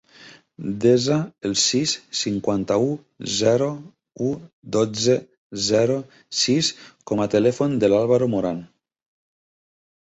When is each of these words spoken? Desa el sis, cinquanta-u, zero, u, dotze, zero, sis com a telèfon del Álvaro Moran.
Desa 0.83 1.17
el 1.49 1.51
sis, 1.63 1.93
cinquanta-u, 2.21 2.87
zero, 3.41 3.67
u, 4.31 4.33
dotze, 4.77 5.19
zero, 5.69 6.01
sis 6.43 6.73
com 7.11 7.25
a 7.25 7.31
telèfon 7.37 7.79
del 7.85 7.99
Álvaro 8.03 8.33
Moran. 8.37 8.67